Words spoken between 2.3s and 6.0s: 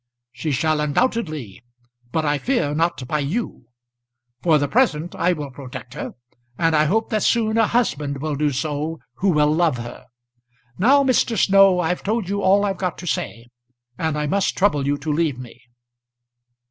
fear not by you. For the present I will protect